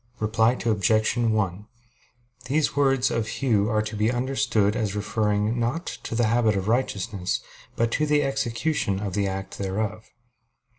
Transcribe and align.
Reply 0.19 0.53
Obj. 0.65 1.13
1: 1.15 1.67
These 2.45 2.75
words 2.75 3.11
of 3.11 3.27
Hugh 3.27 3.69
are 3.69 3.83
to 3.83 3.95
be 3.95 4.11
understood 4.11 4.75
as 4.75 4.95
referring, 4.95 5.59
not 5.59 5.85
to 5.85 6.15
the 6.15 6.25
habit 6.25 6.55
of 6.55 6.67
righteousness, 6.67 7.39
but 7.75 7.91
to 7.91 8.07
the 8.07 8.23
execution 8.23 8.99
of 8.99 9.13
the 9.13 9.27
act 9.27 9.59
thereof. 9.59 10.09